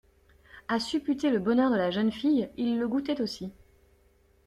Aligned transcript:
A 0.67 0.79
supputer 0.79 1.29
le 1.29 1.37
bonheur 1.37 1.69
de 1.69 1.75
la 1.75 1.91
jeune 1.91 2.11
fille, 2.11 2.49
il 2.57 2.79
le 2.79 2.87
goûtait 2.87 3.21
aussi. 3.21 3.53